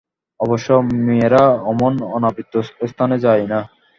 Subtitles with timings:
[0.39, 0.69] অবশ্য
[1.05, 2.53] মেয়েরা অমন অনাবৃত
[2.87, 3.59] স্থানে যায় না।